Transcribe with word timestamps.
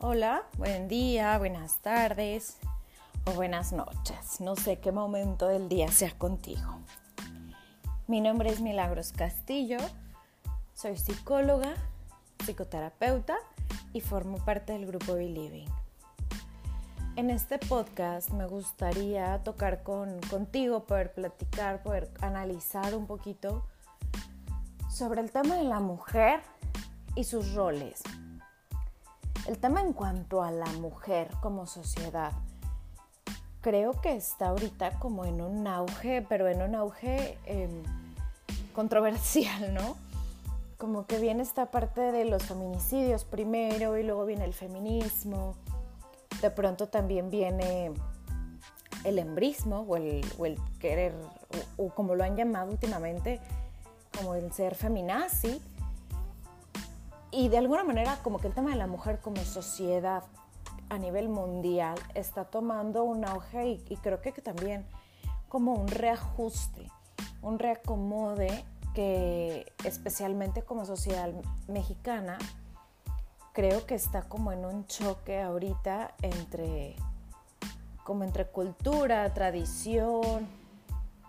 Hola, 0.00 0.44
buen 0.56 0.86
día, 0.86 1.36
buenas 1.38 1.78
tardes 1.78 2.58
o 3.24 3.32
buenas 3.32 3.72
noches. 3.72 4.40
No 4.40 4.54
sé 4.54 4.78
qué 4.78 4.92
momento 4.92 5.48
del 5.48 5.68
día 5.68 5.88
sea 5.88 6.12
contigo. 6.16 6.78
Mi 8.06 8.20
nombre 8.20 8.48
es 8.48 8.60
Milagros 8.60 9.10
Castillo, 9.10 9.78
soy 10.72 10.96
psicóloga, 10.96 11.74
psicoterapeuta 12.46 13.38
y 13.92 14.00
formo 14.00 14.38
parte 14.44 14.72
del 14.72 14.86
grupo 14.86 15.14
Believing. 15.14 15.68
En 17.16 17.30
este 17.30 17.58
podcast 17.58 18.30
me 18.30 18.46
gustaría 18.46 19.42
tocar 19.42 19.82
con, 19.82 20.20
contigo, 20.30 20.84
poder 20.84 21.12
platicar, 21.12 21.82
poder 21.82 22.08
analizar 22.20 22.94
un 22.94 23.08
poquito 23.08 23.66
sobre 24.88 25.22
el 25.22 25.32
tema 25.32 25.56
de 25.56 25.64
la 25.64 25.80
mujer 25.80 26.40
y 27.16 27.24
sus 27.24 27.52
roles 27.54 28.04
el 29.48 29.56
tema 29.58 29.80
en 29.80 29.94
cuanto 29.94 30.42
a 30.42 30.50
la 30.50 30.70
mujer 30.72 31.30
como 31.40 31.66
sociedad, 31.66 32.32
creo 33.62 33.98
que 33.98 34.14
está 34.14 34.48
ahorita 34.48 34.98
como 34.98 35.24
en 35.24 35.40
un 35.40 35.66
auge, 35.66 36.20
pero 36.28 36.48
en 36.48 36.60
un 36.60 36.74
auge 36.74 37.38
em, 37.46 37.82
controversial, 38.74 39.72
¿no? 39.72 39.96
Como 40.76 41.06
que 41.06 41.18
viene 41.18 41.42
esta 41.42 41.70
parte 41.70 42.12
de 42.12 42.26
los 42.26 42.42
feminicidios 42.42 43.24
primero 43.24 43.96
y 43.96 44.02
luego 44.02 44.26
viene 44.26 44.44
el 44.44 44.52
feminismo, 44.52 45.54
de 46.42 46.50
pronto 46.50 46.88
también 46.88 47.30
viene 47.30 47.92
el 49.04 49.18
embrismo 49.18 49.86
o 49.88 49.96
el, 49.96 50.60
querer, 50.78 51.14
o, 51.78 51.88
como 51.88 52.14
lo 52.14 52.22
han 52.22 52.36
llamado 52.36 52.70
últimamente, 52.70 53.40
como 54.14 54.34
el 54.34 54.52
ser 54.52 54.74
feminazi 54.74 55.62
y 57.30 57.48
de 57.48 57.58
alguna 57.58 57.84
manera 57.84 58.18
como 58.22 58.38
que 58.38 58.46
el 58.46 58.54
tema 58.54 58.70
de 58.70 58.76
la 58.76 58.86
mujer 58.86 59.20
como 59.20 59.36
sociedad 59.44 60.24
a 60.88 60.98
nivel 60.98 61.28
mundial 61.28 61.98
está 62.14 62.44
tomando 62.44 63.04
un 63.04 63.24
auge 63.24 63.82
y, 63.88 63.96
creo 63.96 64.20
que, 64.20 64.32
también 64.32 64.86
como 65.48 65.74
un 65.74 65.88
reajuste, 65.88 66.90
un 67.42 67.58
reacomode 67.58 68.64
que 68.94 69.72
especialmente 69.84 70.62
como 70.62 70.84
sociedad 70.84 71.30
mexicana 71.68 72.38
creo 73.52 73.86
que 73.86 73.94
está 73.94 74.22
como 74.22 74.52
en 74.52 74.64
un 74.64 74.86
choque 74.86 75.40
ahorita 75.40 76.14
entre 76.22 76.96
como 78.04 78.24
entre 78.24 78.46
cultura, 78.46 79.32
tradición 79.34 80.48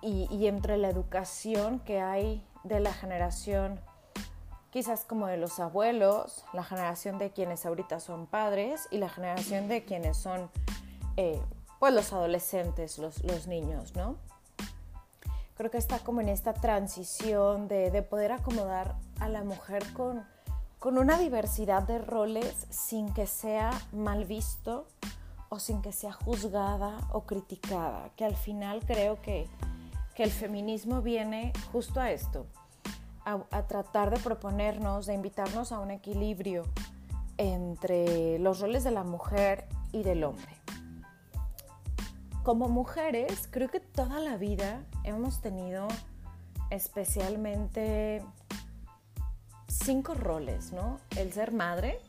y 0.02 0.48
entre 0.48 0.78
la 0.78 0.88
educación 0.88 1.80
que 1.80 2.00
hay 2.00 2.42
de 2.64 2.80
la 2.80 2.94
generación 2.94 3.82
quizás 4.72 5.06
como 5.06 5.28
de 5.28 5.38
los 5.38 5.60
abuelos, 5.60 6.46
la 6.54 6.64
generación 6.64 7.18
de 7.18 7.32
quienes 7.32 7.66
ahorita 7.66 8.00
son 8.00 8.28
padres 8.28 8.88
y 8.92 8.98
la 8.98 9.10
generación 9.10 9.68
de 9.68 9.84
quienes 9.84 10.18
son 10.18 10.50
eh, 11.18 11.42
pues 11.80 11.94
los 11.94 12.14
adolescentes, 12.14 13.00
los, 13.00 13.48
niños, 13.48 13.96
¿no? 13.96 14.18
Creo 15.56 15.72
que 15.72 15.78
está 15.78 16.00
como 16.00 16.22
en 16.22 16.30
esta 16.30 16.54
transición 16.54 17.68
de, 17.68 17.92
de 17.92 18.02
poder 18.02 18.32
acomodar 18.32 18.96
a 19.20 19.28
la 19.28 19.44
mujer 19.44 19.84
con, 19.94 20.26
con 20.78 20.98
una 20.98 21.18
diversidad 21.18 21.84
de 21.84 22.00
roles 22.00 22.68
sin 22.70 23.14
que 23.14 23.28
sea 23.28 23.72
mal 23.92 24.26
visto 24.26 24.88
o 25.50 25.60
sin 25.60 25.82
que 25.82 25.92
sea 25.92 26.14
juzgada 26.14 27.00
o 27.12 27.24
criticada, 27.24 28.12
que 28.16 28.24
al 28.24 28.36
final 28.36 28.82
creo 28.86 29.22
que, 29.22 29.48
que 30.16 30.24
el 30.24 30.32
feminismo 30.32 31.02
viene 31.02 31.52
justo 31.72 32.00
a 32.00 32.12
esto, 32.12 32.46
a, 33.34 33.68
tratar 33.68 34.10
de 34.10 34.20
proponernos, 34.20 35.06
de 35.06 35.14
invitarnos 35.14 35.72
a 35.72 35.80
un 35.80 35.92
equilibrio 35.92 36.64
entre 37.38 38.40
los 38.40 38.60
roles 38.60 38.84
de 38.84 38.92
la 38.92 39.04
mujer 39.04 39.68
y 39.92 40.04
del 40.04 40.24
hombre. 40.24 40.58
Como 42.44 42.68
mujeres, 42.68 43.48
creo 43.52 43.70
que 43.70 43.80
toda 43.80 44.20
la 44.20 44.38
vida 44.38 44.82
hemos 45.04 45.42
tenido 45.42 45.88
especialmente 46.70 48.24
cinco 49.68 50.14
roles, 50.14 50.72
¿no? 50.72 51.00
El 51.16 51.32
ser 51.34 51.54
madre, 51.54 52.00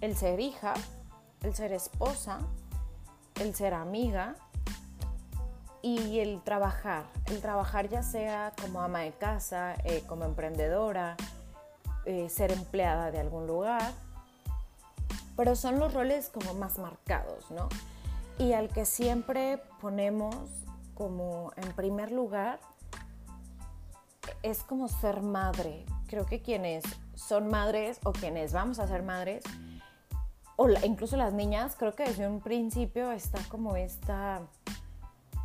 el 0.00 0.16
ser 0.16 0.40
hija, 0.40 0.74
el 1.42 1.54
ser 1.54 1.72
esposa, 1.72 2.38
el 3.40 3.54
ser 3.54 3.74
amiga, 3.74 4.36
y 5.82 6.20
el 6.20 6.40
trabajar, 6.42 7.04
el 7.26 7.40
trabajar 7.40 7.88
ya 7.88 8.04
sea 8.04 8.52
como 8.60 8.80
ama 8.80 9.00
de 9.00 9.12
casa, 9.12 9.74
eh, 9.84 10.04
como 10.06 10.24
emprendedora, 10.24 11.16
eh, 12.04 12.28
ser 12.28 12.52
empleada 12.52 13.10
de 13.10 13.18
algún 13.18 13.48
lugar, 13.48 13.92
pero 15.36 15.56
son 15.56 15.80
los 15.80 15.92
roles 15.92 16.28
como 16.28 16.54
más 16.54 16.78
marcados, 16.78 17.50
¿no? 17.50 17.68
Y 18.38 18.52
al 18.52 18.68
que 18.68 18.86
siempre 18.86 19.60
ponemos 19.80 20.36
como 20.94 21.52
en 21.56 21.72
primer 21.72 22.12
lugar 22.12 22.60
es 24.42 24.62
como 24.62 24.88
ser 24.88 25.20
madre. 25.20 25.84
Creo 26.06 26.26
que 26.26 26.42
quienes 26.42 26.84
son 27.14 27.48
madres 27.48 27.98
o 28.04 28.12
quienes 28.12 28.52
vamos 28.52 28.78
a 28.78 28.86
ser 28.86 29.02
madres, 29.02 29.42
o 30.56 30.68
incluso 30.84 31.16
las 31.16 31.32
niñas, 31.32 31.74
creo 31.76 31.94
que 31.94 32.04
desde 32.04 32.28
un 32.28 32.40
principio 32.40 33.10
está 33.10 33.40
como 33.48 33.74
esta 33.74 34.42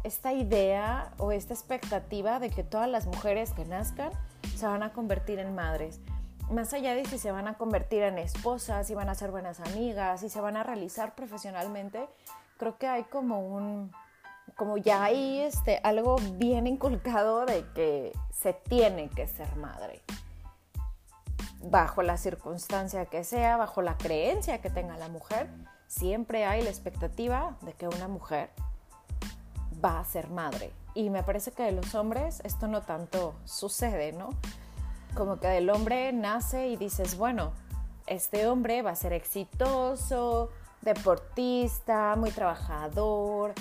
esta 0.04 0.34
idea 0.34 1.12
o 1.18 1.32
esta 1.32 1.54
expectativa 1.54 2.40
de 2.40 2.50
que 2.50 2.64
todas 2.64 2.90
las 2.90 3.06
mujeres 3.06 3.52
que 3.52 3.66
nazcan 3.66 4.12
se 4.56 4.66
van 4.66 4.84
a 4.84 4.94
convertir 4.94 5.40
en 5.40 5.56
madres. 5.56 6.00
Más 6.50 6.74
allá 6.74 6.96
de 6.96 7.06
si 7.06 7.18
se 7.18 7.32
van 7.32 7.48
a 7.48 7.56
convertir 7.56 8.04
en 8.04 8.18
esposas, 8.18 8.88
si 8.88 8.96
van 8.96 9.10
a 9.10 9.16
ser 9.16 9.32
buenas 9.32 9.60
amigas, 9.60 10.22
si 10.22 10.30
se 10.30 10.40
van 10.40 10.56
a 10.56 10.64
realizar 10.64 11.14
profesionalmente, 11.14 12.08
creo 12.58 12.78
que 12.78 12.88
hay 12.88 13.04
como 13.04 13.40
un, 13.40 13.92
como 14.56 14.78
ya 14.78 15.04
hay 15.04 15.42
este, 15.42 15.80
algo 15.84 16.16
bien 16.34 16.68
inculcado 16.68 17.46
de 17.46 17.66
que 17.74 18.14
se 18.32 18.54
tiene 18.54 19.10
que 19.10 19.28
ser 19.28 19.56
madre. 19.58 20.02
Bajo 21.60 22.02
la 22.02 22.18
circunstancia 22.18 23.06
que 23.08 23.24
sea, 23.24 23.58
bajo 23.58 23.82
la 23.82 23.98
creencia 23.98 24.62
que 24.62 24.70
tenga 24.70 24.96
la 24.98 25.10
mujer, 25.10 25.50
siempre 25.88 26.46
hay 26.46 26.62
la 26.62 26.70
expectativa 26.70 27.58
de 27.62 27.74
que 27.74 27.88
una 27.88 28.08
mujer 28.08 28.52
va 29.84 30.00
a 30.00 30.06
ser 30.06 30.30
madre. 30.30 30.72
Y 30.94 31.10
me 31.10 31.24
parece 31.24 31.52
que 31.52 31.64
de 31.64 31.72
los 31.72 31.94
hombres 31.96 32.42
esto 32.44 32.68
no 32.68 32.82
tanto 32.82 33.36
sucede, 33.46 34.12
¿no? 34.14 34.30
Como 35.16 35.40
que 35.40 35.48
del 35.48 35.70
hombre 35.70 36.12
nace 36.14 36.68
y 36.68 36.76
dices, 36.76 37.18
bueno, 37.18 37.52
este 38.08 38.48
hombre 38.48 38.82
va 38.82 38.92
a 38.92 38.96
ser 38.96 39.14
exitoso, 39.14 40.50
deportista, 40.82 42.16
muy 42.16 42.32
trabajador, 42.32 43.54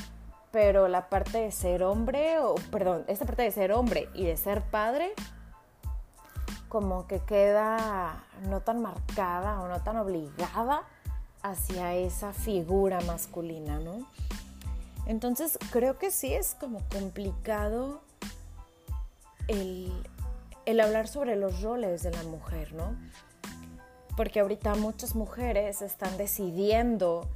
pero 0.50 0.88
la 0.88 1.08
parte 1.08 1.40
de 1.40 1.52
ser 1.52 1.82
hombre, 1.82 2.38
o 2.38 2.54
perdón, 2.70 3.04
esta 3.08 3.26
parte 3.26 3.42
de 3.42 3.50
ser 3.50 3.72
hombre 3.72 4.08
y 4.14 4.24
de 4.24 4.36
ser 4.36 4.62
padre, 4.62 5.12
como 6.68 7.06
que 7.06 7.20
queda 7.20 8.24
no 8.48 8.60
tan 8.60 8.80
marcada 8.80 9.60
o 9.60 9.68
no 9.68 9.82
tan 9.82 9.96
obligada 9.98 10.84
hacia 11.42 11.94
esa 11.94 12.32
figura 12.32 13.00
masculina, 13.02 13.78
¿no? 13.78 14.06
Entonces 15.06 15.58
creo 15.70 15.98
que 15.98 16.10
sí 16.10 16.34
es 16.34 16.54
como 16.54 16.80
complicado 16.88 18.00
el, 19.48 19.92
hablar 20.80 21.06
sobre 21.06 21.36
los 21.36 21.62
roles 21.62 22.02
de 22.02 22.10
la 22.10 22.22
mujer, 22.24 22.72
¿no? 22.74 22.96
Porque 24.16 24.40
ahorita 24.40 24.74
muchas 24.74 25.14
mujeres 25.14 25.80
están 25.80 26.16
decidiendo 26.16 27.28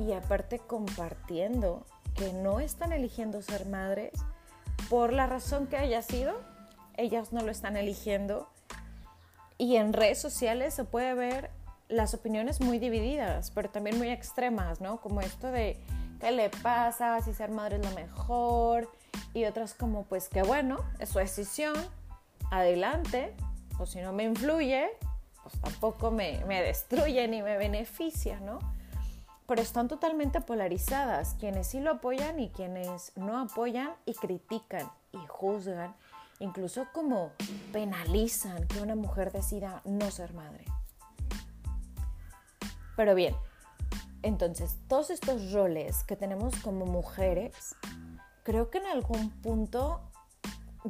y 0.00 0.12
aparte 0.12 0.58
compartiendo 0.58 1.84
que 2.14 2.32
no 2.32 2.60
están 2.60 2.92
eligiendo 2.92 3.42
ser 3.42 3.66
madres 3.66 4.12
por 4.88 5.12
la 5.12 5.26
razón 5.26 5.66
que 5.66 5.76
haya 5.76 6.00
sido, 6.02 6.40
ellas 6.96 7.32
no 7.32 7.42
lo 7.42 7.50
están 7.50 7.76
eligiendo. 7.76 8.48
Y 9.58 9.76
en 9.76 9.92
redes 9.92 10.20
sociales 10.20 10.72
se 10.72 10.84
puede 10.84 11.14
ver 11.14 11.50
las 11.88 12.14
opiniones 12.14 12.60
muy 12.60 12.78
divididas, 12.78 13.50
pero 13.50 13.68
también 13.70 13.98
muy 13.98 14.08
extremas, 14.08 14.80
¿no? 14.80 15.00
Como 15.00 15.20
esto 15.20 15.50
de 15.50 15.76
¿qué 16.20 16.30
le 16.30 16.50
pasa? 16.50 17.20
Si 17.22 17.32
ser 17.32 17.50
madre 17.50 17.76
es 17.76 17.84
lo 17.84 17.94
mejor. 17.94 18.90
Y 19.34 19.44
otras 19.44 19.74
como, 19.74 20.04
pues 20.04 20.28
qué 20.28 20.42
bueno, 20.42 20.78
es 20.98 21.10
su 21.10 21.18
decisión, 21.18 21.74
adelante. 22.50 23.34
O 23.78 23.86
si 23.86 24.00
no 24.00 24.12
me 24.12 24.24
influye, 24.24 24.88
pues 25.42 25.60
tampoco 25.60 26.10
me, 26.10 26.44
me 26.46 26.62
destruye 26.62 27.28
ni 27.28 27.42
me 27.42 27.56
beneficia, 27.56 28.40
¿no? 28.40 28.58
Pero 29.46 29.62
están 29.62 29.88
totalmente 29.88 30.40
polarizadas, 30.40 31.36
quienes 31.38 31.68
sí 31.68 31.80
lo 31.80 31.92
apoyan 31.92 32.38
y 32.38 32.50
quienes 32.50 33.12
no 33.16 33.38
apoyan 33.38 33.92
y 34.04 34.14
critican 34.14 34.90
y 35.12 35.18
juzgan, 35.26 35.94
incluso 36.38 36.86
como 36.92 37.30
penalizan 37.72 38.66
que 38.66 38.80
una 38.80 38.94
mujer 38.94 39.32
decida 39.32 39.80
no 39.84 40.10
ser 40.10 40.34
madre. 40.34 40.64
Pero 42.96 43.14
bien, 43.14 43.34
entonces, 44.28 44.76
todos 44.88 45.10
estos 45.10 45.52
roles 45.52 46.04
que 46.04 46.14
tenemos 46.14 46.54
como 46.56 46.86
mujeres, 46.86 47.74
creo 48.44 48.70
que 48.70 48.78
en 48.78 48.86
algún 48.86 49.30
punto 49.30 50.00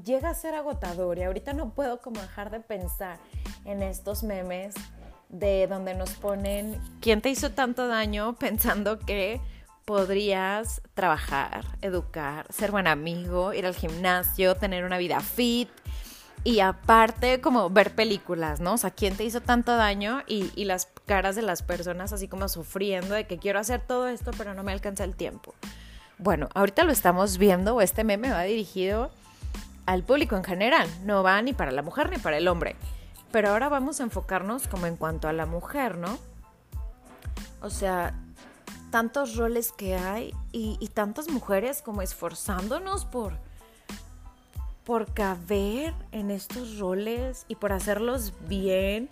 llega 0.04 0.30
a 0.30 0.34
ser 0.34 0.54
agotador 0.54 1.18
y 1.18 1.22
ahorita 1.22 1.52
no 1.52 1.70
puedo 1.70 2.00
como 2.00 2.20
dejar 2.20 2.50
de 2.50 2.60
pensar 2.60 3.18
en 3.64 3.82
estos 3.82 4.22
memes 4.22 4.74
de 5.28 5.66
donde 5.66 5.94
nos 5.94 6.10
ponen, 6.14 6.80
¿quién 7.00 7.20
te 7.20 7.30
hizo 7.30 7.52
tanto 7.52 7.86
daño 7.86 8.34
pensando 8.34 8.98
que 8.98 9.40
podrías 9.84 10.82
trabajar, 10.94 11.64
educar, 11.80 12.46
ser 12.52 12.70
buen 12.70 12.86
amigo, 12.86 13.54
ir 13.54 13.66
al 13.66 13.74
gimnasio, 13.74 14.54
tener 14.56 14.84
una 14.84 14.98
vida 14.98 15.20
fit 15.20 15.68
y 16.44 16.60
aparte 16.60 17.40
como 17.40 17.70
ver 17.70 17.94
películas, 17.94 18.60
¿no? 18.60 18.74
O 18.74 18.78
sea, 18.78 18.90
¿quién 18.90 19.16
te 19.16 19.24
hizo 19.24 19.40
tanto 19.40 19.76
daño? 19.76 20.22
Y, 20.26 20.50
y 20.56 20.64
las 20.64 20.88
caras 21.08 21.34
de 21.34 21.42
las 21.42 21.62
personas 21.62 22.12
así 22.12 22.28
como 22.28 22.48
sufriendo 22.48 23.16
de 23.16 23.26
que 23.26 23.38
quiero 23.38 23.58
hacer 23.58 23.80
todo 23.80 24.06
esto 24.06 24.30
pero 24.38 24.54
no 24.54 24.62
me 24.62 24.70
alcanza 24.70 25.02
el 25.02 25.16
tiempo. 25.16 25.54
Bueno, 26.18 26.48
ahorita 26.54 26.84
lo 26.84 26.92
estamos 26.92 27.38
viendo, 27.38 27.80
este 27.80 28.04
meme 28.04 28.30
va 28.30 28.42
dirigido 28.42 29.10
al 29.86 30.04
público 30.04 30.36
en 30.36 30.44
general, 30.44 30.88
no 31.04 31.22
va 31.22 31.40
ni 31.42 31.52
para 31.54 31.72
la 31.72 31.82
mujer 31.82 32.10
ni 32.10 32.18
para 32.18 32.36
el 32.36 32.46
hombre. 32.46 32.76
Pero 33.32 33.50
ahora 33.50 33.68
vamos 33.68 34.00
a 34.00 34.04
enfocarnos 34.04 34.68
como 34.68 34.86
en 34.86 34.96
cuanto 34.96 35.28
a 35.28 35.32
la 35.32 35.46
mujer, 35.46 35.96
¿no? 35.96 36.18
O 37.60 37.70
sea, 37.70 38.14
tantos 38.90 39.36
roles 39.36 39.72
que 39.72 39.96
hay 39.96 40.34
y, 40.52 40.76
tantas 40.94 41.28
mujeres 41.28 41.82
como 41.82 42.02
esforzándonos 42.02 43.04
por, 43.04 43.38
por 44.84 45.12
caber 45.12 45.94
en 46.12 46.30
estos 46.30 46.78
roles 46.78 47.44
y 47.48 47.56
por 47.56 47.72
hacerlos 47.72 48.32
bien 48.48 49.08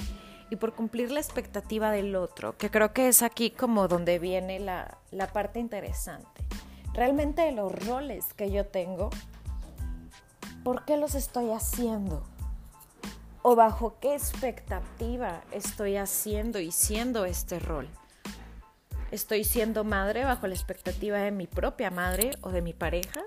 y 0.51 0.57
por 0.57 0.75
cumplir 0.75 1.11
la 1.11 1.21
expectativa 1.21 1.91
del 1.91 2.15
otro, 2.17 2.57
que 2.57 2.71
creo 2.71 2.93
que 2.93 3.09
es 3.09 3.23
aquí 3.23 3.51
como 3.51 3.89
donde 3.89 4.19
viene 4.19 4.61
la, 4.61 4.99
la 5.11 5.33
parte 5.33 5.59
interesante. 5.59 6.45
Realmente 6.95 7.51
los 7.53 7.73
roles 7.87 8.33
que 8.35 8.51
yo 8.51 8.67
tengo, 8.67 9.11
¿por 10.65 10.85
qué 10.85 10.97
los 10.97 11.15
estoy 11.15 11.51
haciendo? 11.51 12.23
¿O 13.43 13.55
bajo 13.55 13.99
qué 14.01 14.15
expectativa 14.15 15.43
estoy 15.53 15.97
haciendo 15.97 16.59
y 16.59 16.73
siendo 16.73 17.25
este 17.25 17.59
rol? 17.59 17.89
¿Estoy 19.11 19.45
siendo 19.45 19.85
madre 19.85 20.25
bajo 20.25 20.47
la 20.49 20.55
expectativa 20.55 21.19
de 21.19 21.31
mi 21.31 21.47
propia 21.47 21.91
madre 21.91 22.33
o 22.41 22.51
de 22.51 22.61
mi 22.61 22.73
pareja? 22.73 23.23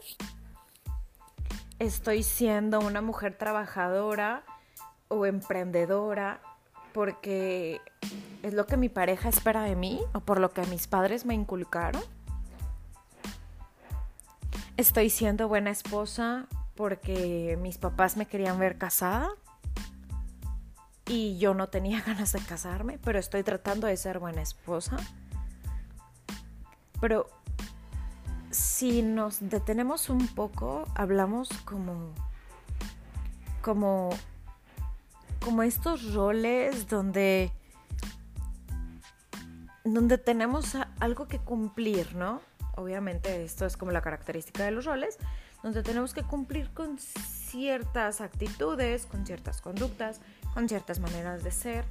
¿Estoy 1.79 2.23
siendo 2.23 2.81
una 2.81 3.01
mujer 3.01 3.37
trabajadora 3.37 4.43
o 5.07 5.25
emprendedora 5.25 6.41
porque 6.93 7.81
es 8.43 8.53
lo 8.53 8.65
que 8.65 8.77
mi 8.77 8.89
pareja 8.89 9.29
espera 9.29 9.63
de 9.63 9.75
mí 9.75 10.01
o 10.13 10.19
por 10.21 10.39
lo 10.39 10.51
que 10.51 10.65
mis 10.67 10.87
padres 10.87 11.25
me 11.25 11.33
inculcaron? 11.33 12.01
¿Estoy 14.77 15.09
siendo 15.09 15.47
buena 15.47 15.71
esposa 15.71 16.47
porque 16.75 17.57
mis 17.61 17.77
papás 17.77 18.15
me 18.15 18.25
querían 18.25 18.59
ver 18.59 18.77
casada? 18.77 19.29
Y 21.05 21.37
yo 21.37 21.53
no 21.53 21.67
tenía 21.67 22.01
ganas 22.05 22.31
de 22.31 22.39
casarme, 22.39 22.99
pero 23.03 23.19
estoy 23.19 23.43
tratando 23.43 23.87
de 23.87 23.97
ser 23.97 24.19
buena 24.19 24.41
esposa. 24.41 24.97
Pero 27.01 27.29
si 28.51 29.01
nos 29.01 29.37
detenemos 29.41 30.09
un 30.09 30.27
poco, 30.27 30.85
hablamos 30.95 31.49
como 31.65 32.13
como 33.61 34.09
como 35.43 35.63
estos 35.63 36.13
roles 36.13 36.87
donde 36.87 37.51
donde 39.83 40.17
tenemos 40.17 40.75
algo 40.99 41.27
que 41.27 41.39
cumplir, 41.39 42.15
¿no? 42.15 42.41
Obviamente 42.75 43.43
esto 43.43 43.65
es 43.65 43.75
como 43.75 43.91
la 43.91 44.01
característica 44.01 44.63
de 44.63 44.71
los 44.71 44.85
roles, 44.85 45.17
donde 45.63 45.83
tenemos 45.83 46.13
que 46.13 46.23
cumplir 46.23 46.69
con 46.71 46.97
ciertas 46.99 48.21
actitudes, 48.21 49.05
con 49.05 49.25
ciertas 49.25 49.61
conductas, 49.61 50.21
con 50.53 50.69
ciertas 50.69 50.99
maneras 50.99 51.43
de 51.43 51.51
ser. 51.51 51.85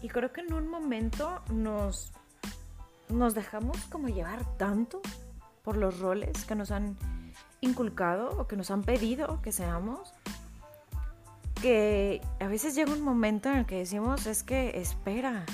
Y 0.00 0.08
creo 0.08 0.32
que 0.32 0.42
en 0.42 0.54
un 0.54 0.68
momento 0.68 1.42
nos 1.50 2.12
nos 3.08 3.34
dejamos 3.34 3.76
como 3.90 4.08
llevar 4.08 4.44
tanto 4.56 5.00
por 5.62 5.76
los 5.76 5.98
roles 5.98 6.44
que 6.44 6.54
nos 6.54 6.70
han 6.70 6.96
inculcado 7.60 8.30
o 8.38 8.46
que 8.46 8.56
nos 8.56 8.70
han 8.70 8.82
pedido 8.82 9.40
que 9.42 9.52
seamos, 9.52 10.12
que 11.64 12.20
a 12.40 12.46
veces 12.46 12.74
llega 12.74 12.92
un 12.92 13.00
momento 13.00 13.48
en 13.48 13.56
el 13.56 13.64
que 13.64 13.78
decimos, 13.78 14.26
es 14.26 14.42
que 14.42 14.78
espera, 14.82 15.46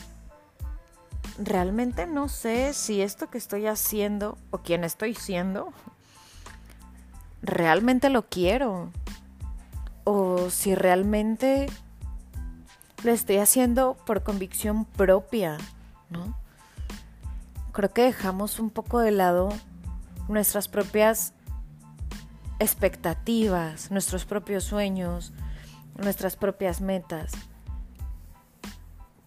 realmente 1.39 2.09
no 2.09 2.29
sé 2.29 2.75
si 2.75 3.01
esto 3.01 3.31
que 3.31 3.39
estoy 3.39 3.69
haciendo 3.69 4.37
o 4.51 4.59
quien 4.59 4.83
estoy 4.83 5.15
siendo, 5.15 5.73
realmente 7.43 8.11
lo 8.11 8.23
quiero, 8.23 8.91
o 10.03 10.51
si 10.51 10.75
realmente 10.75 11.69
lo 13.05 13.13
estoy 13.13 13.37
haciendo 13.37 13.97
por 14.05 14.25
convicción 14.25 14.87
propia, 14.87 15.59
¿no? 16.09 16.37
creo 17.71 17.93
que 17.93 18.03
dejamos 18.03 18.59
un 18.59 18.71
poco 18.71 18.99
de 18.99 19.13
lado 19.13 19.51
nuestras 20.27 20.67
propias 20.67 21.35
expectativas, 22.59 23.93
nuestros 23.93 24.25
propios 24.25 24.65
sueños, 24.65 25.33
nuestras 25.97 26.37
propias 26.37 26.81
metas, 26.81 27.33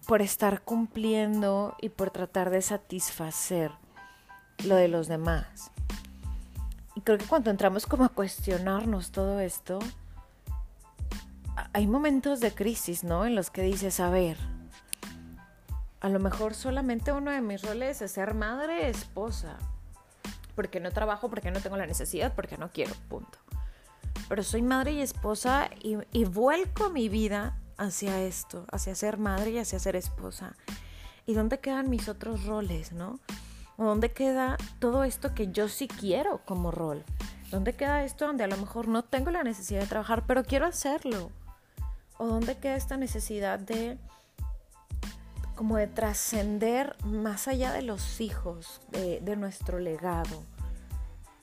por 0.06 0.22
estar 0.22 0.62
cumpliendo 0.62 1.76
y 1.80 1.88
por 1.88 2.10
tratar 2.10 2.50
de 2.50 2.62
satisfacer 2.62 3.72
lo 4.64 4.76
de 4.76 4.88
los 4.88 5.08
demás. 5.08 5.70
Y 6.94 7.00
creo 7.00 7.18
que 7.18 7.26
cuando 7.26 7.50
entramos 7.50 7.86
como 7.86 8.04
a 8.04 8.08
cuestionarnos 8.08 9.10
todo 9.10 9.40
esto, 9.40 9.78
hay 11.72 11.86
momentos 11.86 12.40
de 12.40 12.52
crisis, 12.52 13.04
¿no? 13.04 13.26
En 13.26 13.34
los 13.34 13.50
que 13.50 13.62
dices, 13.62 14.00
a 14.00 14.10
ver, 14.10 14.36
a 16.00 16.08
lo 16.08 16.20
mejor 16.20 16.54
solamente 16.54 17.12
uno 17.12 17.30
de 17.30 17.40
mis 17.40 17.62
roles 17.62 18.02
es 18.02 18.12
ser 18.12 18.34
madre, 18.34 18.88
esposa. 18.88 19.56
Porque 20.54 20.78
no 20.78 20.92
trabajo, 20.92 21.28
porque 21.28 21.50
no 21.50 21.60
tengo 21.60 21.76
la 21.76 21.86
necesidad, 21.86 22.34
porque 22.34 22.58
no 22.58 22.70
quiero, 22.70 22.94
punto. 23.08 23.38
Pero 24.28 24.42
soy 24.42 24.62
madre 24.62 24.92
y 24.92 25.00
esposa 25.00 25.70
y, 25.82 26.24
vuelco 26.24 26.90
mi 26.90 27.08
vida 27.08 27.58
hacia 27.76 28.22
esto, 28.22 28.66
hacia 28.72 28.94
ser 28.94 29.18
madre 29.18 29.50
y 29.50 29.58
hacia 29.58 29.78
ser 29.78 29.96
esposa. 29.96 30.56
¿Y 31.26 31.34
dónde 31.34 31.60
quedan 31.60 31.90
mis 31.90 32.08
otros 32.08 32.44
roles, 32.44 32.92
no? 32.92 33.20
¿O 33.76 33.84
dónde 33.84 34.12
queda 34.12 34.56
todo 34.78 35.04
esto 35.04 35.34
que 35.34 35.50
yo 35.50 35.68
sí 35.68 35.88
quiero 35.88 36.40
como 36.44 36.70
rol? 36.70 37.04
¿Dónde 37.50 37.74
queda 37.74 38.04
esto 38.04 38.26
donde 38.26 38.44
a 38.44 38.48
lo 38.48 38.56
mejor 38.56 38.88
no 38.88 39.04
tengo 39.04 39.30
la 39.30 39.42
necesidad 39.42 39.80
de 39.80 39.86
trabajar, 39.86 40.24
pero 40.26 40.44
quiero 40.44 40.66
hacerlo? 40.66 41.30
¿O 42.18 42.26
dónde 42.26 42.56
queda 42.58 42.76
esta 42.76 42.96
necesidad 42.96 43.58
de 43.58 43.98
como 45.54 45.76
de 45.76 45.86
trascender 45.86 46.96
más 47.04 47.48
allá 47.48 47.72
de 47.72 47.82
los 47.82 48.20
hijos, 48.20 48.80
de, 48.90 49.36
nuestro 49.36 49.78
legado, 49.78 50.42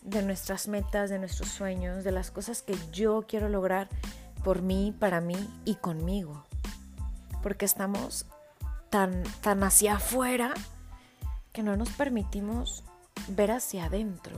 de 0.01 0.24
nuestras 0.24 0.67
metas, 0.67 1.10
de 1.10 1.20
nuestros 1.20 1.50
sueños, 1.50 2.03
de 2.03 2.12
las 2.12 2.31
cosas 2.31 2.62
que 2.62 2.75
yo 2.91 3.25
quiero 3.27 3.50
lograr 3.50 3.88
por 4.43 4.62
mí, 4.62 4.96
para 5.00 5.22
mí 5.22 5.38
y 5.65 5.75
conmigo. 5.75 6.46
Porque 7.43 7.65
estamos 7.65 8.25
tan, 8.89 9.24
tan 9.41 9.63
hacia 9.63 9.96
afuera 9.96 10.53
que 11.53 11.63
no 11.63 11.75
nos 11.75 11.89
permitimos 11.89 12.84
ver 13.27 13.51
hacia 13.51 13.86
adentro, 13.86 14.36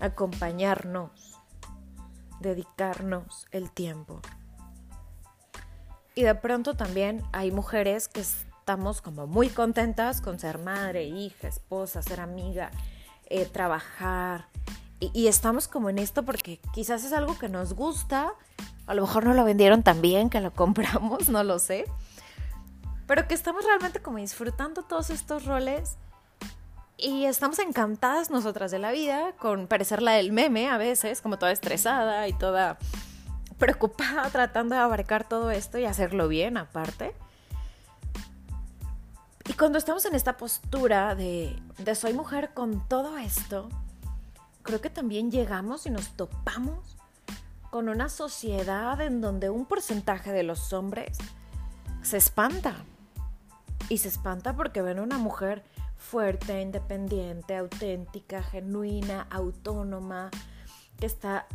acompañarnos, 0.00 1.38
dedicarnos 2.40 3.46
el 3.50 3.70
tiempo. 3.70 4.20
Y 6.14 6.22
de 6.22 6.34
pronto 6.34 6.74
también 6.74 7.22
hay 7.32 7.50
mujeres 7.50 8.08
que 8.08 8.20
estamos 8.20 9.02
como 9.02 9.26
muy 9.26 9.48
contentas 9.48 10.20
con 10.20 10.38
ser 10.38 10.58
madre, 10.58 11.04
hija, 11.04 11.48
esposa, 11.48 12.02
ser 12.02 12.20
amiga, 12.20 12.70
eh, 13.26 13.46
trabajar. 13.46 14.48
Y, 14.98 15.26
estamos 15.26 15.68
como 15.68 15.90
en 15.90 15.98
esto 15.98 16.24
porque 16.24 16.58
quizás 16.72 17.04
es 17.04 17.12
algo 17.12 17.38
que 17.38 17.48
nos 17.48 17.74
gusta. 17.74 18.32
A 18.86 18.94
lo 18.94 19.02
mejor 19.02 19.26
no 19.26 19.34
lo 19.34 19.44
vendieron 19.44 19.82
tan 19.82 20.00
bien 20.00 20.30
que 20.30 20.40
lo 20.40 20.52
compramos, 20.54 21.28
no 21.28 21.44
lo 21.44 21.58
sé. 21.58 21.84
Pero 23.06 23.28
que 23.28 23.34
estamos 23.34 23.64
realmente 23.64 24.00
como 24.00 24.18
disfrutando 24.18 24.82
todos 24.82 25.10
estos 25.10 25.44
roles. 25.44 25.96
Y 26.98 27.26
estamos 27.26 27.58
encantadas 27.58 28.30
nosotras 28.30 28.70
de 28.70 28.78
la 28.78 28.90
vida, 28.90 29.32
con 29.38 29.66
parecer 29.66 30.00
la 30.00 30.12
del 30.12 30.32
meme 30.32 30.70
a 30.70 30.78
veces, 30.78 31.20
como 31.20 31.38
toda 31.38 31.52
estresada 31.52 32.26
y 32.26 32.32
toda 32.32 32.78
preocupada 33.58 34.28
tratando 34.30 34.74
de 34.74 34.80
abarcar 34.80 35.28
todo 35.28 35.50
esto 35.50 35.78
y 35.78 35.84
hacerlo 35.84 36.28
bien 36.28 36.56
aparte. 36.56 37.14
Cuando 39.58 39.78
estamos 39.78 40.04
en 40.04 40.14
esta 40.14 40.36
postura 40.36 41.14
de, 41.14 41.56
soy 41.94 42.12
mujer 42.12 42.50
con 42.52 42.86
todo 42.88 43.16
esto, 43.16 43.70
creo 44.62 44.82
que 44.82 44.90
también 44.90 45.30
llegamos 45.30 45.86
y 45.86 45.90
nos 45.90 46.10
topamos 46.10 46.98
con 47.70 47.88
una 47.88 48.10
sociedad 48.10 49.00
en 49.00 49.22
donde 49.22 49.48
un 49.48 49.64
porcentaje 49.64 50.30
de 50.30 50.42
los 50.42 50.74
hombres 50.74 51.16
se 52.02 52.18
espanta. 52.18 52.76
Y 53.88 53.96
se 53.96 54.08
espanta 54.08 54.54
porque 54.54 54.82
ven 54.82 54.98
a 54.98 55.02
una 55.02 55.16
mujer 55.16 55.64
fuerte, 55.96 56.60
independiente, 56.60 57.56
auténtica, 57.56 58.42
genuina, 58.42 59.26
autónoma, 59.30 60.30
que 61.00 61.06
está 61.06 61.46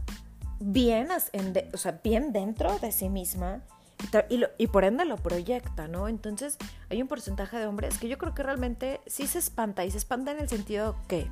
bien, 0.59 1.09
o 1.71 1.77
sea, 1.77 1.99
bien 2.03 2.33
dentro 2.33 2.79
de 2.79 2.91
sí 2.91 3.09
misma 3.09 3.61
y, 4.57 4.67
por 4.67 4.83
ende 4.83 5.05
lo 5.05 5.17
proyecta, 5.17 5.87
¿no? 5.87 6.07
Entonces 6.07 6.57
hay 6.89 7.01
un 7.01 7.07
porcentaje 7.07 7.57
de 7.57 7.67
hombres 7.67 7.97
que 7.97 8.07
yo 8.07 8.17
creo 8.17 8.33
que 8.33 8.43
realmente 8.43 9.01
sí 9.05 9.27
se 9.27 9.39
espanta 9.39 9.85
y 9.85 9.91
se 9.91 9.97
espanta 9.97 10.31
en 10.31 10.39
el 10.39 10.49
sentido 10.49 10.95
que, 11.07 11.29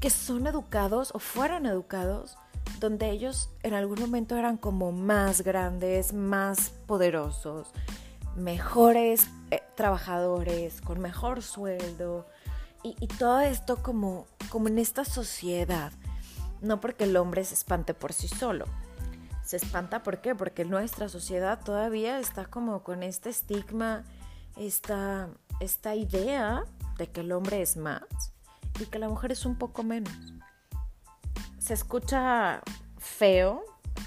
que 0.00 0.10
son 0.10 0.46
educados 0.46 1.10
o 1.14 1.18
fueron 1.18 1.66
educados 1.66 2.36
donde 2.80 3.10
ellos 3.10 3.50
en 3.62 3.74
algún 3.74 4.00
momento 4.00 4.36
eran 4.36 4.56
como 4.56 4.92
más 4.92 5.42
grandes, 5.42 6.12
más 6.12 6.70
poderosos, 6.86 7.68
mejores 8.36 9.28
eh, 9.50 9.62
trabajadores, 9.74 10.80
con 10.80 11.00
mejor 11.00 11.42
sueldo 11.42 12.26
y, 12.82 12.96
y, 13.00 13.06
todo 13.06 13.40
esto 13.40 13.82
como, 13.82 14.26
como 14.50 14.68
en 14.68 14.78
esta 14.78 15.04
sociedad. 15.04 15.92
No 16.60 16.80
porque 16.80 17.04
el 17.04 17.16
hombre 17.16 17.44
se 17.44 17.54
espante 17.54 17.94
por 17.94 18.12
sí 18.12 18.28
solo, 18.28 18.66
se 19.44 19.58
espanta, 19.58 20.02
¿por 20.02 20.20
qué? 20.20 20.34
Porque 20.34 20.64
nuestra 20.64 21.08
sociedad 21.08 21.60
todavía 21.62 22.18
está 22.18 22.46
como 22.46 22.82
con 22.82 23.02
este 23.02 23.28
estigma, 23.28 24.02
esta, 24.56 25.28
esta 25.60 25.94
idea 25.94 26.64
de 26.96 27.08
que 27.08 27.20
el 27.20 27.32
hombre 27.32 27.60
es 27.60 27.76
más 27.76 28.02
y 28.80 28.86
que 28.86 28.98
la 28.98 29.08
mujer 29.08 29.32
es 29.32 29.44
un 29.44 29.56
poco 29.56 29.82
menos. 29.82 30.12
Se 31.58 31.74
escucha 31.74 32.62
feo 32.98 33.62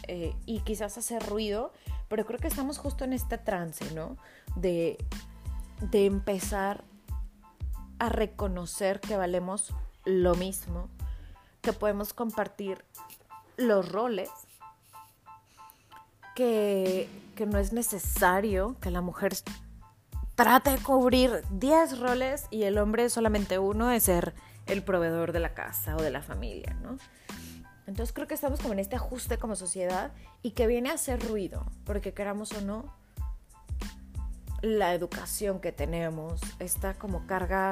eh, 0.08 0.36
y 0.48 0.62
quizás 0.62 0.98
hace 0.98 1.20
ruido, 1.20 1.72
pero 2.08 2.26
creo 2.26 2.40
que 2.40 2.48
estamos 2.48 2.80
justo 2.80 3.04
en 3.04 3.14
este 3.14 3.38
trance, 3.38 3.94
¿no? 3.94 4.18
De, 4.56 4.98
de 5.82 6.08
empezar 6.08 6.84
a 8.00 8.10
reconocer 8.10 9.00
que 9.00 9.18
valemos 9.18 9.74
lo 10.04 10.34
mismo, 10.34 10.90
que 11.62 11.74
podemos 11.74 12.14
compartir 12.14 12.84
los 13.58 13.92
roles 13.92 14.30
que, 16.38 17.10
no 17.48 17.58
es 17.58 17.74
necesario 17.74 18.78
que 18.80 18.92
la 18.92 19.02
mujer 19.02 19.34
trate 20.36 20.70
de 20.70 20.78
cubrir 20.78 21.44
10 21.50 22.00
roles 22.00 22.46
y 22.52 22.64
el 22.64 22.78
hombre 22.78 23.10
solamente 23.10 23.58
uno 23.58 23.88
de 23.88 24.00
ser 24.00 24.36
el 24.68 24.84
proveedor 24.84 25.32
de 25.32 25.40
la 25.40 25.56
casa 25.56 25.96
o 25.96 26.02
de 26.02 26.12
la 26.12 26.22
familia, 26.22 26.78
¿no? 26.84 26.98
Entonces 27.88 28.14
creo 28.14 28.28
que 28.28 28.36
estamos 28.36 28.60
como 28.60 28.74
en 28.74 28.80
este 28.80 28.98
ajuste 28.98 29.40
como 29.40 29.56
sociedad 29.56 30.12
y 30.44 30.52
que 30.52 30.68
viene 30.68 30.92
a 30.92 30.94
hacer 30.94 31.26
ruido, 31.28 31.66
porque 31.86 32.14
queramos 32.14 32.52
o 32.52 32.62
no, 32.62 32.94
la 34.62 34.94
educación 34.94 35.60
que 35.60 35.72
tenemos, 35.72 36.40
esta 36.60 36.94
como 36.94 37.26
carga, 37.26 37.72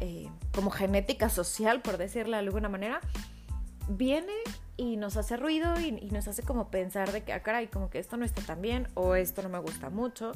eh, 0.00 0.28
como 0.54 0.70
genética 0.70 1.30
social, 1.30 1.80
por 1.80 1.96
decirlo 1.96 2.32
de 2.32 2.40
alguna 2.40 2.68
manera, 2.68 3.00
viene 3.88 4.34
y 4.78 4.96
nos 4.96 5.16
hace 5.16 5.36
ruido 5.36 5.78
y, 5.78 5.92
nos 6.12 6.28
hace 6.28 6.42
como 6.44 6.70
pensar 6.70 7.10
de 7.12 7.24
que, 7.24 7.32
ah, 7.32 7.42
caray, 7.42 7.66
como 7.66 7.90
que 7.90 7.98
esto 7.98 8.16
no 8.16 8.24
está 8.24 8.40
tan 8.42 8.62
bien 8.62 8.86
o 8.94 9.16
esto 9.16 9.42
no 9.42 9.48
me 9.48 9.58
gusta 9.58 9.90
mucho. 9.90 10.32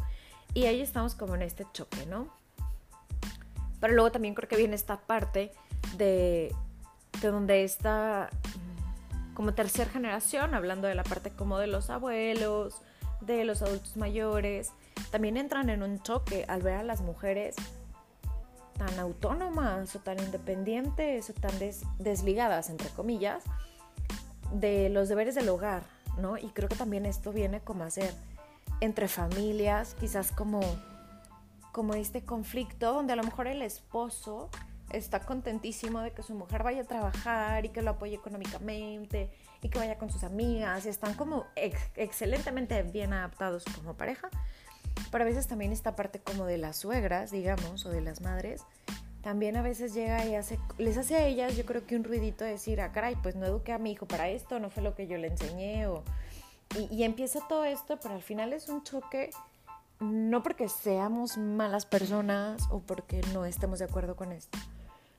Y 0.52 0.64
ahí 0.64 0.82
estamos 0.82 1.14
como 1.14 1.36
en 1.36 1.42
este 1.42 1.64
choque, 1.72 2.04
¿no? 2.06 2.28
Pero 3.80 3.94
luego 3.94 4.10
también 4.10 4.34
creo 4.34 4.48
que 4.48 4.56
viene 4.56 4.74
esta 4.74 5.00
parte 5.00 5.52
de, 5.96 6.54
de 7.20 7.28
donde 7.28 7.62
está 7.62 8.30
mm, 8.32 9.34
como 9.34 9.54
tercera 9.54 9.88
generación, 9.90 10.54
hablando 10.54 10.88
de 10.88 10.96
la 10.96 11.04
parte 11.04 11.30
como 11.30 11.58
de 11.58 11.68
los 11.68 11.88
abuelos, 11.88 12.82
de 13.20 13.44
los 13.44 13.62
adultos 13.62 13.96
mayores, 13.96 14.72
también 15.12 15.36
entran 15.36 15.70
en 15.70 15.84
un 15.84 16.02
choque 16.02 16.44
al 16.48 16.62
ver 16.62 16.74
a 16.74 16.82
las 16.82 17.00
mujeres 17.00 17.54
tan 18.76 18.98
autónomas 18.98 19.94
o 19.94 20.00
tan 20.00 20.18
independientes 20.18 21.30
o 21.30 21.32
tan 21.32 21.52
desligadas, 21.98 22.70
entre 22.70 22.88
comillas, 22.88 23.44
de 24.52 24.88
los 24.88 25.08
deberes 25.08 25.34
del 25.34 25.48
hogar, 25.48 25.82
¿no? 26.18 26.36
Y 26.36 26.48
creo 26.48 26.68
que 26.68 26.76
también 26.76 27.06
esto 27.06 27.32
viene 27.32 27.60
como 27.60 27.84
a 27.84 27.90
ser 27.90 28.14
entre 28.80 29.08
familias, 29.08 29.94
quizás 29.98 30.32
como, 30.32 30.60
como 31.72 31.94
este 31.94 32.22
conflicto 32.22 32.92
donde 32.92 33.12
a 33.12 33.16
lo 33.16 33.22
mejor 33.22 33.46
el 33.46 33.62
esposo 33.62 34.50
está 34.92 35.20
contentísimo 35.20 36.00
de 36.00 36.12
que 36.12 36.22
su 36.22 36.34
mujer 36.34 36.62
vaya 36.62 36.82
a 36.82 36.84
trabajar 36.84 37.64
y 37.64 37.70
que 37.70 37.82
lo 37.82 37.92
apoye 37.92 38.14
económicamente 38.14 39.30
y 39.62 39.68
que 39.68 39.78
vaya 39.78 39.96
con 39.96 40.10
sus 40.10 40.24
amigas 40.24 40.84
y 40.86 40.88
están 40.88 41.14
como 41.14 41.46
excelentemente 41.96 42.82
bien 42.82 43.12
adaptados 43.12 43.64
como 43.76 43.94
pareja. 43.94 44.28
Pero 45.10 45.24
a 45.24 45.26
veces 45.26 45.46
también 45.46 45.72
esta 45.72 45.96
parte 45.96 46.18
como 46.18 46.44
de 46.44 46.58
las 46.58 46.76
suegras, 46.76 47.30
digamos, 47.30 47.86
o 47.86 47.90
de 47.90 48.00
las 48.00 48.20
madres, 48.20 48.62
también 49.22 49.56
a 49.56 49.62
veces 49.62 49.94
llega 49.94 50.24
y 50.24 50.36
les 50.78 50.98
hace 50.98 51.14
a 51.14 51.26
ellas 51.26 51.56
yo 51.56 51.64
creo 51.64 51.86
que 51.86 51.96
un 51.96 52.04
ruidito 52.04 52.44
de 52.44 52.50
decir, 52.50 52.80
ah, 52.80 52.92
caray, 52.92 53.16
pues 53.16 53.36
no 53.36 53.46
eduqué 53.46 53.72
a 53.72 53.78
mi 53.78 53.92
hijo 53.92 54.06
para 54.06 54.28
esto, 54.28 54.58
no 54.58 54.68
fue 54.68 54.82
lo 54.82 54.94
que 54.94 55.06
yo 55.06 55.16
le 55.16 55.28
enseñé, 55.28 55.86
y 56.90 57.02
empieza 57.04 57.40
todo 57.48 57.64
esto, 57.64 57.98
pero 58.00 58.14
al 58.14 58.22
final 58.22 58.52
es 58.52 58.68
un 58.68 58.82
choque, 58.82 59.30
no 60.00 60.42
porque 60.42 60.68
seamos 60.68 61.36
malas 61.36 61.86
personas 61.86 62.66
o 62.70 62.80
porque 62.80 63.20
no 63.32 63.44
estemos 63.44 63.78
de 63.78 63.84
acuerdo 63.84 64.16
con 64.16 64.32
esto, 64.32 64.58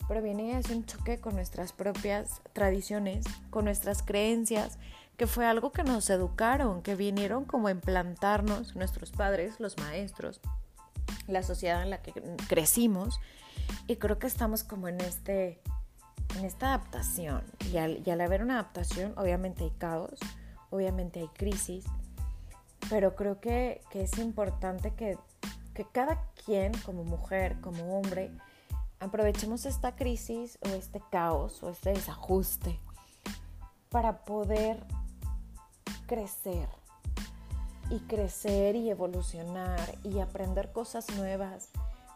pero 0.08 0.22
viene 0.22 0.58
es 0.58 0.70
un 0.70 0.86
choque 0.86 1.20
con 1.20 1.36
nuestras 1.36 1.72
propias 1.72 2.42
tradiciones, 2.54 3.26
con 3.52 3.66
nuestras 3.66 4.04
creencias, 4.04 4.80
que 5.16 5.28
fue 5.28 5.46
algo 5.46 5.72
que 5.72 5.84
nos 5.84 6.10
educaron, 6.10 6.82
que 6.82 6.96
vinieron 6.96 7.46
como 7.46 7.68
a 7.68 7.72
implantarnos 7.72 8.76
nuestros 8.76 9.12
padres, 9.12 9.60
los 9.60 9.78
maestros, 9.78 10.42
la 11.28 11.44
sociedad 11.44 11.82
en 11.84 11.90
la 11.90 12.02
que 12.02 12.14
crecimos 12.48 13.20
y 13.88 13.98
creo 13.98 14.20
que 14.20 14.28
estamos 14.28 14.64
como 14.64 14.88
en, 14.88 15.02
este, 15.02 15.62
en 16.38 16.46
esta 16.46 16.68
adaptación. 16.68 17.44
Y 17.72 17.78
al, 17.78 18.04
al 18.10 18.22
haber 18.22 18.44
una 18.44 18.56
adaptación, 18.56 19.14
obviamente 19.18 19.64
hay 19.64 19.72
caos, 19.72 20.20
obviamente 20.70 21.20
hay 21.22 21.28
crisis, 21.30 21.86
pero 22.90 23.16
creo 23.16 23.40
que, 23.40 23.82
que 23.90 24.04
es 24.04 24.18
importante 24.18 24.94
que, 24.94 25.18
que 25.74 25.86
cada 25.86 26.22
quien, 26.46 26.72
como 26.86 27.04
mujer, 27.04 27.60
como 27.62 27.98
hombre, 27.98 28.32
aprovechemos 29.00 29.66
esta 29.66 29.96
crisis 29.96 30.58
o 30.62 30.70
este 30.70 31.02
caos 31.12 31.62
o 31.64 31.70
este 31.70 31.92
desajuste 31.92 32.80
para 33.90 34.24
poder 34.24 34.84
crecer 36.08 36.68
y 37.94 38.00
crecer 38.00 38.76
y 38.76 38.90
evolucionar 38.90 39.80
y 40.04 40.20
aprender 40.20 40.72
cosas 40.72 41.06
nuevas 41.16 41.70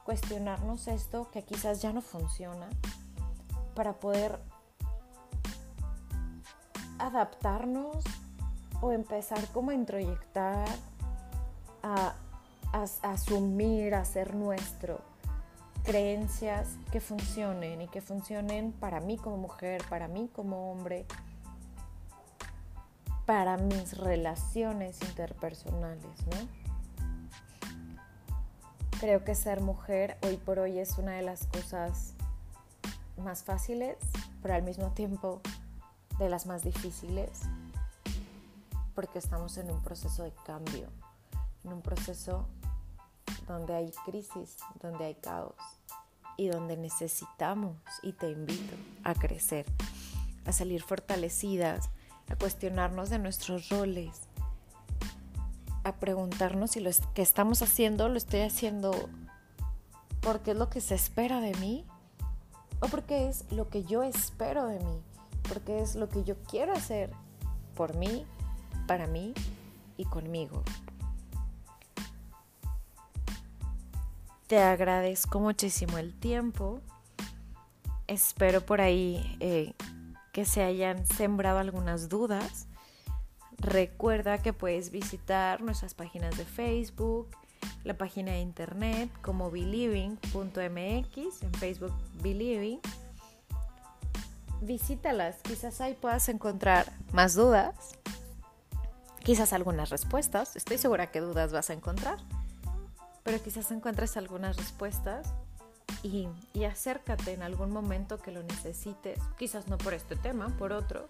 cuestionarnos 0.05 0.87
esto 0.87 1.29
que 1.31 1.43
quizás 1.43 1.83
ya 1.83 1.93
no 1.93 2.01
funciona 2.01 2.67
para 3.75 3.93
poder 3.93 4.39
adaptarnos 6.97 8.03
o 8.81 8.91
empezar 8.91 9.45
como 9.49 9.69
a 9.69 9.75
introyectar, 9.75 10.67
a, 11.83 12.15
asumir, 13.03 13.93
a 13.93 14.03
ser 14.03 14.33
nuestro 14.33 15.01
creencias 15.83 16.69
que 16.91 16.99
funcionen 16.99 17.83
y 17.83 17.87
que 17.87 18.01
funcionen 18.01 18.71
para 18.71 18.99
mí 18.99 19.17
como 19.17 19.37
mujer, 19.37 19.83
para 19.89 20.07
mí 20.07 20.29
como 20.33 20.71
hombre, 20.71 21.05
para 23.27 23.57
mis 23.57 23.97
relaciones 23.97 25.01
interpersonales, 25.01 26.25
¿no? 26.27 26.47
Creo 29.01 29.25
que 29.25 29.35
ser 29.35 29.59
mujer 29.59 30.17
hoy 30.23 30.37
por 30.37 30.59
hoy 30.59 30.79
es 30.79 30.97
una 30.97 31.11
de 31.11 31.23
las 31.23 31.45
cosas 31.47 32.13
más 33.17 33.43
fáciles, 33.43 33.97
pero 34.41 34.53
al 34.53 34.63
mismo 34.63 34.91
tiempo 34.91 35.41
de 36.19 36.29
las 36.29 36.45
más 36.45 36.63
difíciles, 36.63 37.41
porque 38.95 39.19
estamos 39.19 39.57
en 39.57 39.71
un 39.71 39.83
proceso 39.83 40.23
de 40.23 40.31
cambio, 40.45 40.87
en 41.65 41.73
un 41.73 41.81
proceso 41.81 42.47
donde 43.45 43.75
hay 43.75 43.91
crisis, 44.05 44.55
donde 44.81 45.03
hay 45.03 45.15
caos 45.15 45.55
y 46.37 46.47
donde 46.47 46.77
necesitamos, 46.77 47.75
y 48.03 48.13
te 48.13 48.31
invito, 48.31 48.73
a 49.03 49.13
crecer, 49.13 49.65
a 50.45 50.53
salir 50.53 50.81
fortalecidas, 50.81 51.89
a 52.29 52.35
cuestionarnos 52.35 53.09
de 53.09 53.19
nuestros 53.19 53.69
roles, 53.69 54.21
a 55.83 55.95
preguntarnos 55.95 56.71
si 56.71 56.79
lo 56.79 56.91
que 57.13 57.21
estamos 57.21 57.61
haciendo 57.61 58.09
lo 58.09 58.17
estoy 58.17 58.41
haciendo 58.41 59.09
porque 60.21 60.51
es 60.51 60.57
lo 60.57 60.69
que 60.69 60.81
se 60.81 60.95
espera 60.95 61.39
de 61.39 61.53
mí 61.55 61.85
o 62.81 62.87
porque 62.87 63.29
es 63.29 63.45
lo 63.51 63.69
que 63.69 63.83
yo 63.83 64.03
espero 64.03 64.65
de 64.67 64.79
mí, 64.79 65.01
porque 65.47 65.81
es 65.81 65.95
lo 65.95 66.09
que 66.09 66.23
yo 66.23 66.35
quiero 66.43 66.73
hacer 66.73 67.11
por 67.75 67.95
mí, 67.95 68.25
para 68.87 69.07
mí 69.07 69.33
y 69.97 70.05
conmigo. 70.05 70.63
Te 74.47 74.59
agradezco 74.59 75.39
muchísimo 75.39 75.97
el 75.97 76.17
tiempo. 76.17 76.79
Espero 78.07 78.65
por 78.65 78.79
ahí 78.79 79.35
eh, 79.41 79.73
que 80.37 80.45
se 80.45 80.61
hayan 80.61 81.03
sembrado 81.07 81.57
algunas 81.57 82.09
dudas 82.09 82.67
Recuerda 83.57 84.37
que 84.37 84.53
puedes 84.53 84.91
visitar 84.91 85.61
nuestras 85.61 85.95
páginas 85.95 86.37
de 86.37 86.45
Facebook, 86.45 87.27
la 87.83 87.97
página 87.97 88.33
de 88.33 88.41
internet 88.41 89.09
como 89.23 89.49
believing.mx, 89.49 91.41
en 91.41 91.53
Facebook 91.55 91.93
Believing. 92.21 92.79
Visítalas, 94.61 95.37
quizás 95.41 95.81
ahí 95.81 95.95
puedas 95.95 96.29
encontrar 96.29 96.85
más 97.13 97.33
dudas 97.33 97.97
quizás 99.23 99.53
algunas 99.53 99.89
respuestas, 99.89 100.55
estoy 100.55 100.77
segura 100.77 101.09
que 101.09 101.19
dudas 101.19 101.51
vas 101.51 101.71
a 101.71 101.73
encontrar, 101.73 102.19
pero 103.23 103.41
quizás 103.41 103.71
encuentres 103.71 104.17
algunas 104.17 104.55
respuestas 104.55 105.33
y, 106.03 106.27
acércate 106.63 107.33
en 107.33 107.43
algún 107.43 107.71
momento 107.71 108.19
que 108.19 108.31
lo 108.31 108.43
necesites, 108.43 109.19
quizás 109.37 109.67
no 109.67 109.77
por 109.77 109.93
este 109.93 110.15
tema, 110.15 110.49
por 110.57 110.71
otro, 110.73 111.05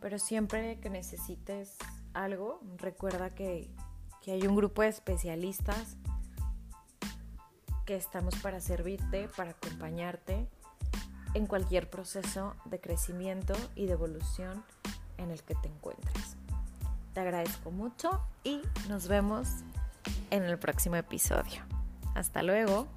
pero 0.00 0.18
siempre 0.18 0.78
que 0.80 0.90
necesites 0.90 1.76
algo, 2.14 2.60
recuerda 2.76 3.30
que, 3.30 3.70
que 4.22 4.32
hay 4.32 4.46
un 4.46 4.56
grupo 4.56 4.82
de 4.82 4.88
especialistas 4.88 5.96
que 7.84 7.96
estamos 7.96 8.34
para 8.36 8.60
servirte, 8.60 9.28
para 9.36 9.50
acompañarte 9.50 10.48
en 11.34 11.46
cualquier 11.46 11.90
proceso 11.90 12.54
de 12.64 12.80
crecimiento 12.80 13.54
y 13.74 13.86
de 13.86 13.92
evolución 13.92 14.64
en 15.18 15.30
el 15.30 15.42
que 15.42 15.54
te 15.54 15.68
encuentres. 15.68 16.36
Te 17.14 17.20
agradezco 17.20 17.70
mucho 17.70 18.20
y 18.44 18.62
nos 18.88 19.08
vemos 19.08 19.48
en 20.30 20.44
el 20.44 20.58
próximo 20.58 20.96
episodio. 20.96 21.62
Hasta 22.14 22.42
luego. 22.42 22.88